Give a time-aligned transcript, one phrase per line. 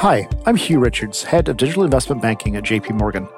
[0.00, 3.28] Hi, I'm Hugh Richards, Head of Digital Investment Banking at JP Morgan.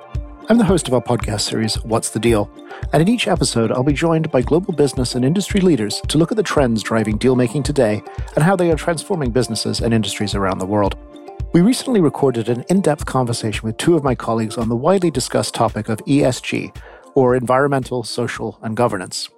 [0.49, 2.49] I'm the host of our podcast series, What's the Deal?
[2.93, 6.31] And in each episode, I'll be joined by global business and industry leaders to look
[6.31, 8.01] at the trends driving deal making today
[8.37, 10.97] and how they are transforming businesses and industries around the world.
[11.53, 15.11] We recently recorded an in depth conversation with two of my colleagues on the widely
[15.11, 16.77] discussed topic of ESG,
[17.17, 19.29] or environmental, social, and governance.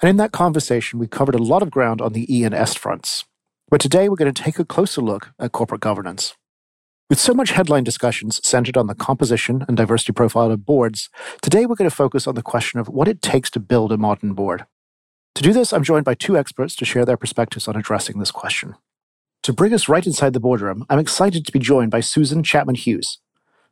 [0.00, 2.74] And in that conversation, we covered a lot of ground on the E and S
[2.74, 3.24] fronts.
[3.68, 6.34] But today, we're going to take a closer look at corporate governance.
[7.12, 11.10] With so much headline discussions centered on the composition and diversity profile of boards,
[11.42, 13.98] today we're going to focus on the question of what it takes to build a
[13.98, 14.64] modern board.
[15.34, 18.30] To do this, I'm joined by two experts to share their perspectives on addressing this
[18.30, 18.76] question.
[19.42, 22.76] To bring us right inside the boardroom, I'm excited to be joined by Susan Chapman
[22.76, 23.18] Hughes.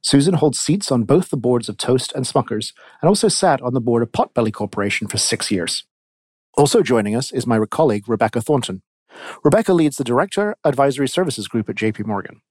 [0.02, 3.72] Susan holds seats on both the boards of Toast and Smuckers, and also sat on
[3.72, 5.84] the board of Potbelly Corporation for six years.
[6.59, 8.82] Also joining us is my colleague, Rebecca Thornton.
[9.42, 12.43] Rebecca leads the Director Advisory Services Group at JP Morgan.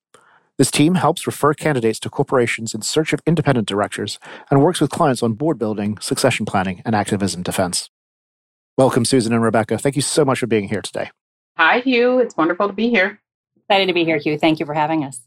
[0.60, 4.20] This team helps refer candidates to corporations in search of independent directors
[4.52, 7.90] and works with clients on board building, succession planning, and activism defense.
[8.78, 9.78] Welcome, Susan and Rebecca.
[9.78, 11.12] Thank you so much for being here today.
[11.56, 12.20] Hi, Hugh.
[12.20, 13.22] It's wonderful to be here.
[13.56, 14.38] Excited to be here, Hugh.
[14.38, 15.22] Thank you for having us.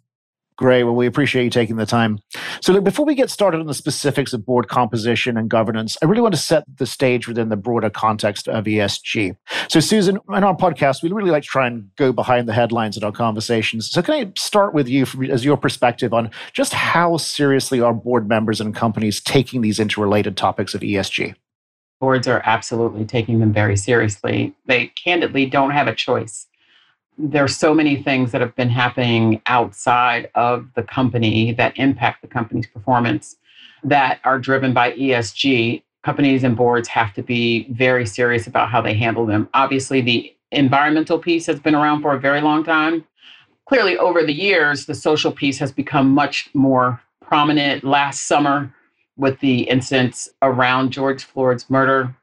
[0.62, 0.84] Great.
[0.84, 2.20] Well, we appreciate you taking the time.
[2.60, 6.06] So, look, before we get started on the specifics of board composition and governance, I
[6.06, 9.34] really want to set the stage within the broader context of ESG.
[9.66, 12.96] So, Susan, in our podcast, we really like to try and go behind the headlines
[12.96, 13.90] in our conversations.
[13.90, 17.92] So, can I start with you from, as your perspective on just how seriously are
[17.92, 21.34] board members and companies taking these interrelated topics of ESG?
[21.98, 24.54] Boards are absolutely taking them very seriously.
[24.66, 26.46] They candidly don't have a choice
[27.18, 32.28] there's so many things that have been happening outside of the company that impact the
[32.28, 33.36] company's performance
[33.84, 35.82] that are driven by ESG.
[36.02, 39.48] Companies and boards have to be very serious about how they handle them.
[39.54, 43.04] Obviously, the environmental piece has been around for a very long time.
[43.66, 47.84] Clearly, over the years, the social piece has become much more prominent.
[47.84, 48.74] Last summer,
[49.16, 52.14] with the incidents around George Floyd's murder,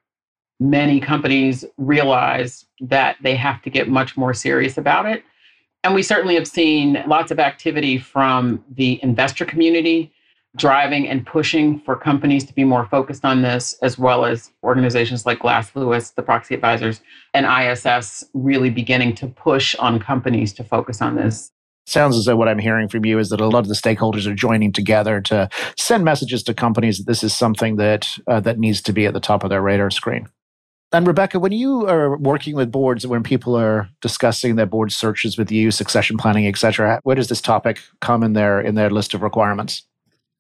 [0.60, 5.24] many companies realize that they have to get much more serious about it.
[5.84, 10.12] And we certainly have seen lots of activity from the investor community
[10.56, 15.26] driving and pushing for companies to be more focused on this, as well as organizations
[15.26, 17.02] like Glass Lewis, the proxy advisors,
[17.34, 21.52] and ISS really beginning to push on companies to focus on this.
[21.86, 24.28] Sounds as though what I'm hearing from you is that a lot of the stakeholders
[24.28, 28.60] are joining together to send messages to companies that this is something that uh, that
[28.60, 30.28] needs to be at the top of their radar screen.
[30.92, 35.38] And Rebecca, when you are working with boards, when people are discussing their board searches
[35.38, 38.90] with you, succession planning, et cetera, where does this topic come in their in their
[38.90, 39.84] list of requirements?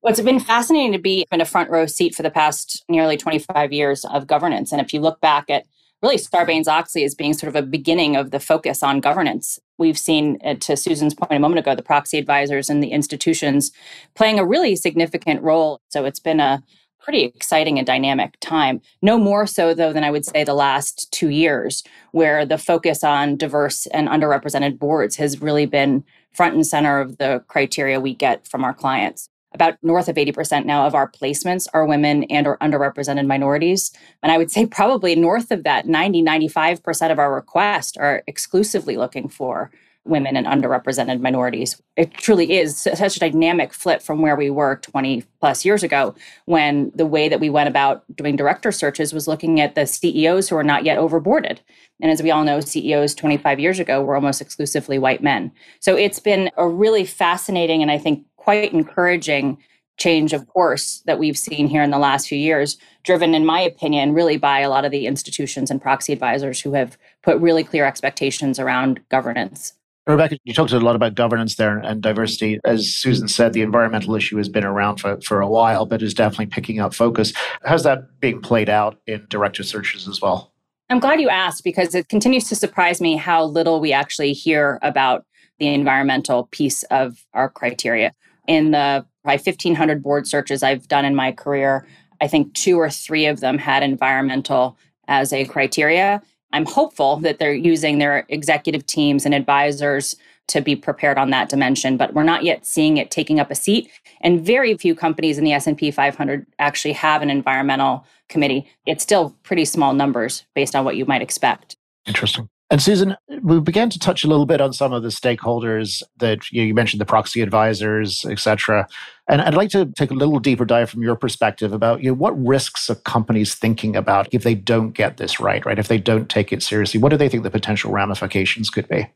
[0.01, 3.17] Well, it's been fascinating to be in a front row seat for the past nearly
[3.17, 4.71] 25 years of governance.
[4.71, 5.65] And if you look back at
[6.01, 9.59] really Sarbanes Oxley as being sort of a beginning of the focus on governance.
[9.77, 13.71] We've seen, uh, to Susan's point a moment ago, the proxy advisors and the institutions
[14.15, 15.81] playing a really significant role.
[15.89, 16.63] So it's been a
[16.99, 18.81] pretty exciting and dynamic time.
[19.01, 23.03] No more so, though, than I would say the last two years, where the focus
[23.03, 28.13] on diverse and underrepresented boards has really been front and center of the criteria we
[28.13, 29.29] get from our clients.
[29.51, 33.91] About north of 80% now of our placements are women and or underrepresented minorities.
[34.21, 38.95] And I would say probably north of that, 90, 95% of our requests are exclusively
[38.95, 39.71] looking for
[40.05, 41.81] women and underrepresented minorities.
[41.95, 46.15] It truly is such a dynamic flip from where we were 20 plus years ago
[46.45, 50.49] when the way that we went about doing director searches was looking at the CEOs
[50.49, 51.59] who are not yet overboarded.
[52.01, 55.51] And as we all know, CEOs 25 years ago were almost exclusively white men.
[55.79, 59.57] So it's been a really fascinating and I think quite encouraging
[59.99, 63.59] change of course that we've seen here in the last few years, driven, in my
[63.59, 67.65] opinion, really by a lot of the institutions and proxy advisors who have put really
[67.65, 69.73] clear expectations around governance.
[70.09, 72.59] Rebecca, you talked a lot about governance there and diversity.
[72.65, 76.15] As Susan said, the environmental issue has been around for, for a while, but is
[76.15, 77.31] definitely picking up focus.
[77.63, 80.51] How's that being played out in director searches as well?
[80.89, 84.79] I'm glad you asked because it continues to surprise me how little we actually hear
[84.81, 85.25] about
[85.59, 88.11] the environmental piece of our criteria.
[88.47, 91.85] In the probably 1,500 board searches I've done in my career,
[92.19, 94.75] I think two or three of them had environmental
[95.07, 96.23] as a criteria.
[96.51, 100.15] I'm hopeful that they're using their executive teams and advisors
[100.47, 103.55] to be prepared on that dimension, but we're not yet seeing it taking up a
[103.55, 103.89] seat.
[104.21, 108.67] And very few companies in the S&P 500 actually have an environmental committee.
[108.85, 111.75] It's still pretty small numbers based on what you might expect.
[112.07, 112.49] Interesting.
[112.71, 116.51] And Susan, we began to touch a little bit on some of the stakeholders that
[116.51, 118.87] you, know, you mentioned, the proxy advisors, et cetera.
[119.27, 122.13] And I'd like to take a little deeper dive from your perspective about you know,
[122.13, 125.79] what risks are companies thinking about if they don't get this right, right?
[125.79, 129.07] If they don't take it seriously, what do they think the potential ramifications could be?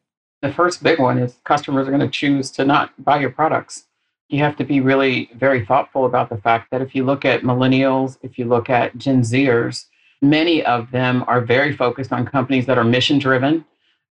[0.41, 3.85] The first big one is customers are going to choose to not buy your products.
[4.29, 7.43] You have to be really very thoughtful about the fact that if you look at
[7.43, 9.85] millennials, if you look at Gen Zers,
[10.23, 13.65] many of them are very focused on companies that are mission driven.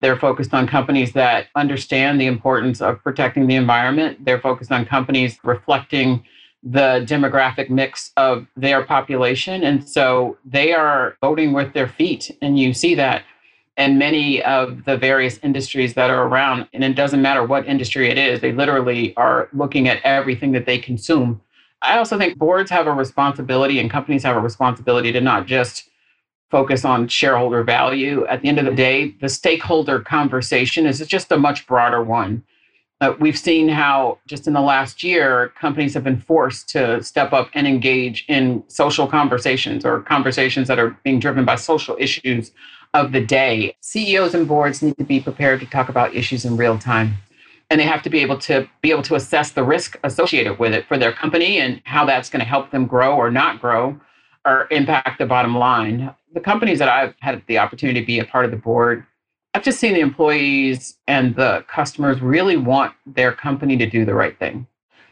[0.02, 4.26] They're focused on companies that understand the importance of protecting the environment.
[4.26, 6.26] They're focused on companies reflecting
[6.64, 9.64] the demographic mix of their population.
[9.64, 12.36] And so they are voting with their feet.
[12.42, 13.24] And you see that
[13.78, 16.68] in many of the various industries that are around.
[16.74, 20.66] And it doesn't matter what industry it is, they literally are looking at everything that
[20.66, 21.42] they consume.
[21.82, 25.89] I also think boards have a responsibility and companies have a responsibility to not just
[26.50, 28.26] focus on shareholder value.
[28.28, 32.44] At the end of the day, the stakeholder conversation is just a much broader one.
[33.02, 37.32] Uh, we've seen how just in the last year, companies have been forced to step
[37.32, 42.52] up and engage in social conversations or conversations that are being driven by social issues
[42.94, 43.74] of the day.
[43.80, 47.14] CEOs and boards need to be prepared to talk about issues in real time.
[47.70, 50.74] And they have to be able to be able to assess the risk associated with
[50.74, 54.00] it for their company and how that's going to help them grow or not grow
[54.46, 56.14] or impact the bottom line.
[56.34, 59.06] The companies that I've had the opportunity to be a part of the board
[59.54, 64.14] I've just seen the employees and the customers really want their company to do the
[64.14, 64.68] right thing.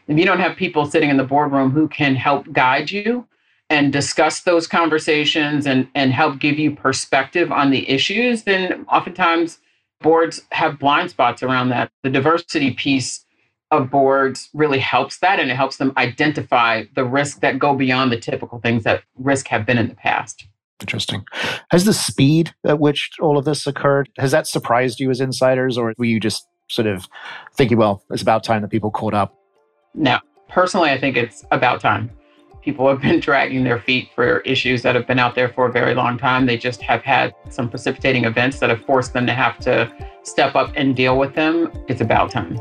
[0.06, 3.26] If you don't have people sitting in the boardroom who can help guide you
[3.68, 9.58] and discuss those conversations and, and help give you perspective on the issues, then oftentimes
[10.00, 11.90] boards have blind spots around that.
[12.04, 13.26] The diversity piece
[13.70, 18.12] of boards really helps that and it helps them identify the risks that go beyond
[18.12, 20.46] the typical things that risk have been in the past.
[20.80, 21.24] Interesting.
[21.70, 25.76] Has the speed at which all of this occurred, has that surprised you as insiders,
[25.76, 27.08] or were you just sort of
[27.56, 29.34] thinking, well, it's about time that people caught up?
[29.94, 30.18] No.
[30.48, 32.10] Personally, I think it's about time.
[32.62, 35.72] People have been dragging their feet for issues that have been out there for a
[35.72, 36.46] very long time.
[36.46, 39.90] They just have had some precipitating events that have forced them to have to
[40.22, 41.72] step up and deal with them.
[41.88, 42.58] It's about time.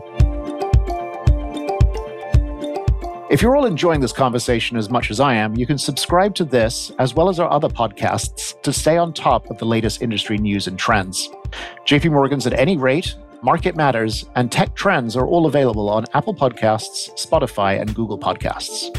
[3.29, 6.45] If you're all enjoying this conversation as much as I am, you can subscribe to
[6.45, 10.37] this as well as our other podcasts to stay on top of the latest industry
[10.37, 11.29] news and trends.
[11.85, 16.33] JP Morgan's at any rate, Market Matters, and Tech Trends are all available on Apple
[16.33, 18.95] Podcasts, Spotify, and Google Podcasts.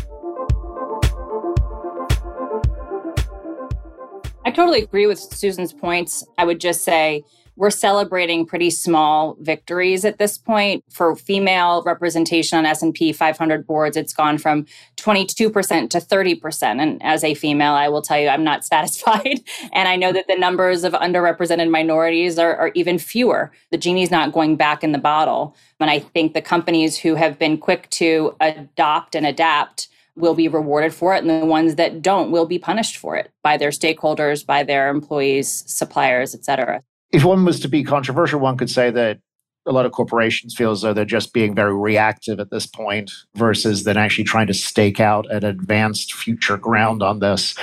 [4.44, 6.22] I totally agree with Susan's points.
[6.36, 7.24] I would just say
[7.58, 10.84] we're celebrating pretty small victories at this point.
[10.88, 14.64] For female representation on S&P 500 boards it's gone from
[14.96, 19.40] 22% to 30% and as a female I will tell you I'm not satisfied.
[19.72, 23.50] And I know that the numbers of underrepresented minorities are, are even fewer.
[23.72, 25.56] The genie's not going back in the bottle.
[25.80, 30.48] And I think the companies who have been quick to adopt and adapt will be
[30.48, 31.24] rewarded for it.
[31.24, 34.88] And the ones that don't will be punished for it by their stakeholders by their
[34.90, 36.82] employees suppliers et cetera
[37.12, 39.20] if one was to be controversial, one could say that
[39.66, 43.12] a lot of corporations feel as though they're just being very reactive at this point
[43.34, 47.54] versus then actually trying to stake out an advanced future ground on this.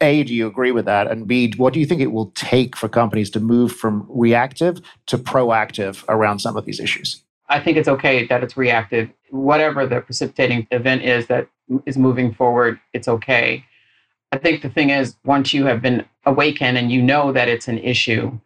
[0.00, 1.10] A, do you agree with that?
[1.10, 4.80] And B, what do you think it will take for companies to move from reactive
[5.06, 7.22] to proactive around some of these issues?
[7.48, 9.10] I think it's okay that it's reactive.
[9.30, 11.48] Whatever the precipitating event is that
[11.86, 13.64] is moving forward, it's okay.
[14.32, 17.68] I think the thing is, once you have been awakened and you know that it's
[17.68, 18.38] an issue,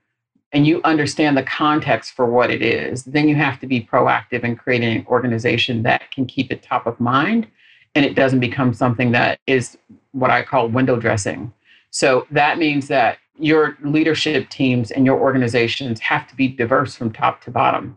[0.53, 4.45] and you understand the context for what it is, then you have to be proactive
[4.45, 7.47] in creating an organization that can keep it top of mind
[7.95, 9.77] and it doesn't become something that is
[10.13, 11.53] what I call window dressing.
[11.91, 17.13] So that means that your leadership teams and your organizations have to be diverse from
[17.13, 17.97] top to bottom.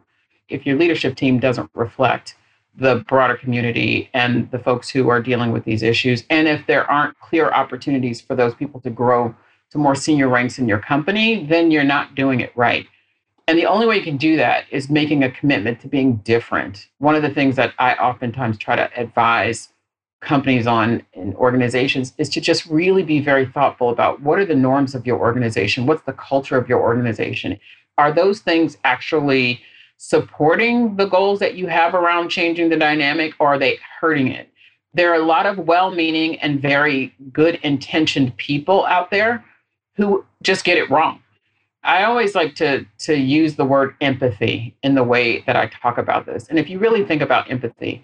[0.49, 2.35] If your leadership team doesn't reflect
[2.75, 6.89] the broader community and the folks who are dealing with these issues, and if there
[6.89, 9.35] aren't clear opportunities for those people to grow
[9.71, 12.87] to more senior ranks in your company, then you're not doing it right.
[13.47, 16.87] And the only way you can do that is making a commitment to being different.
[16.99, 19.69] One of the things that I oftentimes try to advise
[20.21, 24.55] companies on and organizations is to just really be very thoughtful about what are the
[24.55, 25.87] norms of your organization?
[25.87, 27.59] What's the culture of your organization?
[27.97, 29.61] Are those things actually
[29.97, 34.49] supporting the goals that you have around changing the dynamic or are they hurting it?
[34.93, 39.43] There are a lot of well meaning and very good intentioned people out there
[40.01, 41.21] who just get it wrong.
[41.83, 45.97] I always like to to use the word empathy in the way that I talk
[45.97, 46.47] about this.
[46.47, 48.03] And if you really think about empathy,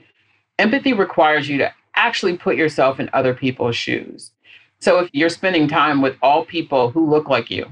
[0.58, 4.32] empathy requires you to actually put yourself in other people's shoes.
[4.80, 7.72] So if you're spending time with all people who look like you,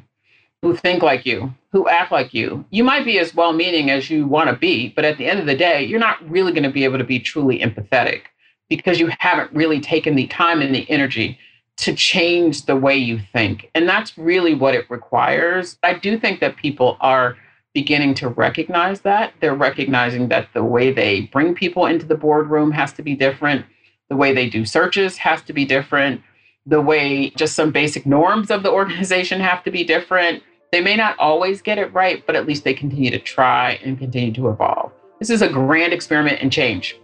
[0.62, 4.10] who think like you, who act like you, you might be as well meaning as
[4.10, 6.64] you want to be, but at the end of the day, you're not really going
[6.64, 8.22] to be able to be truly empathetic
[8.70, 11.38] because you haven't really taken the time and the energy
[11.78, 13.70] to change the way you think.
[13.76, 15.78] And that's really what it requires.
[15.84, 17.38] I do think that people are
[17.74, 19.34] beginning to recognize that.
[19.42, 23.66] They're recognizing that the way they bring people into the boardroom has to be different,
[24.10, 26.22] the way they do searches has to be different,
[26.66, 30.42] the way just some basic norms of the organization have to be different.
[30.72, 34.00] They may not always get it right, but at least they continue to try and
[34.00, 34.92] continue to evolve.
[35.20, 36.98] This is a grand experiment in change,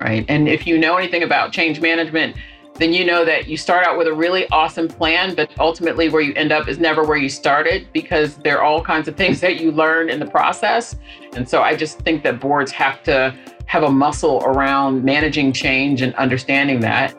[0.00, 0.24] right?
[0.28, 2.36] And if you know anything about change management,
[2.74, 6.22] then you know that you start out with a really awesome plan, but ultimately where
[6.22, 9.40] you end up is never where you started because there are all kinds of things
[9.42, 10.96] that you learn in the process.
[11.34, 13.36] And so I just think that boards have to
[13.66, 17.14] have a muscle around managing change and understanding that.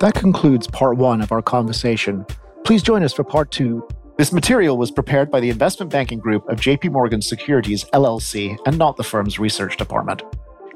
[0.00, 2.26] That concludes part one of our conversation.
[2.64, 3.86] Please join us for part two.
[4.16, 8.78] This material was prepared by the investment banking group of JP Morgan Securities LLC and
[8.78, 10.22] not the firm's research department.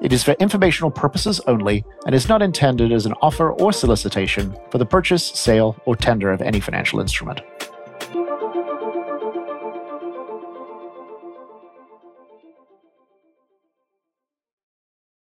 [0.00, 4.56] It is for informational purposes only and is not intended as an offer or solicitation
[4.70, 7.40] for the purchase, sale, or tender of any financial instrument.